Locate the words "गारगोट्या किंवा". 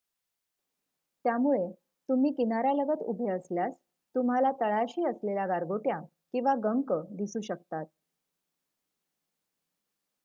5.47-6.55